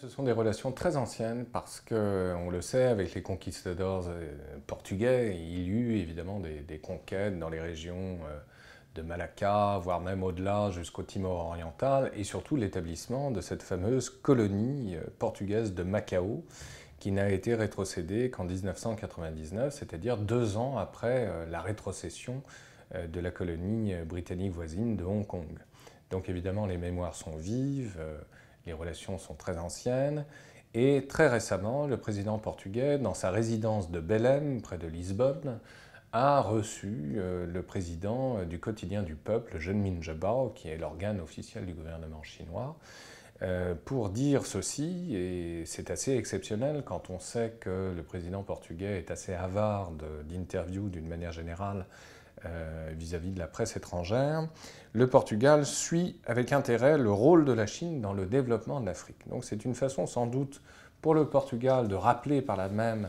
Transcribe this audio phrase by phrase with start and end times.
[0.00, 4.30] Ce sont des relations très anciennes parce que, on le sait, avec les conquistadors euh,
[4.68, 8.38] portugais, il y eut évidemment des, conquêtes dans les régions euh,
[8.94, 14.94] de Malacca, voire même au-delà jusqu'au Timor oriental, et surtout l'établissement de cette fameuse colonie
[14.94, 16.44] euh, portugaise de Macao,
[17.00, 22.42] qui n'a été rétrocédée qu'en 1999, c'est-à-dire deux ans après la rétrocession
[22.92, 25.58] de la colonie britannique voisine de Hong Kong.
[26.10, 28.00] Donc évidemment, les mémoires sont vives
[28.68, 30.24] les relations sont très anciennes.
[30.74, 35.58] Et très récemment, le président portugais, dans sa résidence de Belém, près de Lisbonne,
[36.12, 41.64] a reçu euh, le président du quotidien du peuple, Min Jabao, qui est l'organe officiel
[41.64, 42.76] du gouvernement chinois,
[43.42, 48.98] euh, pour dire ceci, et c'est assez exceptionnel quand on sait que le président portugais
[48.98, 49.92] est assez avare
[50.28, 51.86] d'interviews d'une manière générale
[52.46, 54.48] euh, vis-à-vis de la presse étrangère,
[54.92, 59.28] le Portugal suit avec intérêt le rôle de la Chine dans le développement de l'Afrique.
[59.28, 60.60] Donc c'est une façon sans doute
[61.00, 63.08] pour le Portugal de rappeler par là même euh,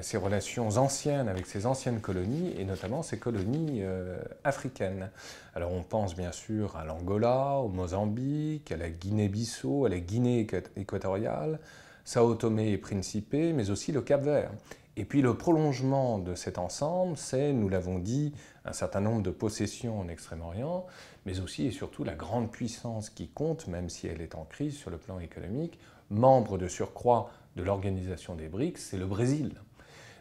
[0.00, 5.10] ses relations anciennes avec ses anciennes colonies, et notamment ses colonies euh, africaines.
[5.54, 10.46] Alors on pense bien sûr à l'Angola, au Mozambique, à la Guinée-Bissau, à la Guinée
[10.76, 11.58] équatoriale,
[12.04, 14.52] Sao Tomé et Principe, mais aussi le Cap-Vert.
[14.96, 19.30] Et puis le prolongement de cet ensemble, c'est, nous l'avons dit, un certain nombre de
[19.30, 20.86] possessions en Extrême-Orient,
[21.24, 24.76] mais aussi et surtout la grande puissance qui compte, même si elle est en crise
[24.76, 25.78] sur le plan économique,
[26.10, 29.54] membre de surcroît de l'organisation des BRICS, c'est le Brésil.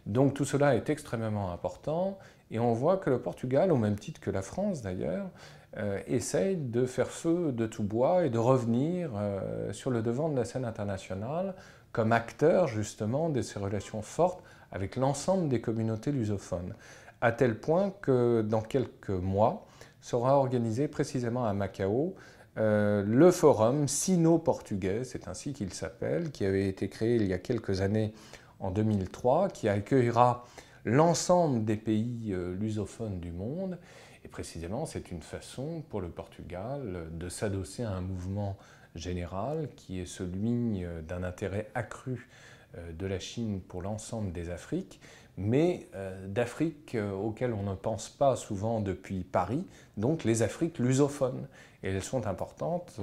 [0.05, 2.17] Donc tout cela est extrêmement important.
[2.49, 5.29] Et on voit que le Portugal, au même titre que la France d'ailleurs,
[5.77, 10.27] euh, essaye de faire feu de tout bois et de revenir euh, sur le devant
[10.27, 11.55] de la scène internationale
[11.93, 16.73] comme acteur justement de ces relations fortes avec l'ensemble des communautés lusophones,
[17.21, 19.65] à tel point que dans quelques mois
[20.01, 22.15] sera organisé précisément à Macao
[22.57, 27.37] euh, le forum sino-portugais, c'est ainsi qu'il s'appelle, qui avait été créé il y a
[27.37, 28.13] quelques années
[28.61, 30.45] en 2003, qui accueillera
[30.85, 33.77] l'ensemble des pays euh, lusophones du monde.
[34.23, 38.57] Et précisément, c'est une façon pour le Portugal de s'adosser à un mouvement
[38.95, 42.60] général qui est celui euh, d'un intérêt accru euh,
[42.97, 44.99] de la Chine pour l'ensemble des Afriques,
[45.37, 49.65] mais euh, d'Afrique euh, auxquelles on ne pense pas souvent depuis Paris,
[49.97, 51.47] donc les Afriques lusophones.
[51.83, 52.99] Et elles sont importantes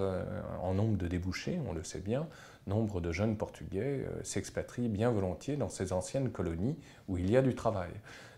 [0.63, 2.29] en nombre de débouchés, on le sait bien.
[2.69, 6.77] Nombre de jeunes Portugais s'expatrient bien volontiers dans ces anciennes colonies
[7.09, 7.91] où il y a du travail.